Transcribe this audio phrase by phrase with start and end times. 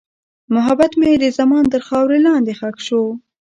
[0.53, 3.03] محبت مې د زمان تر خاورې لاندې ښخ شو.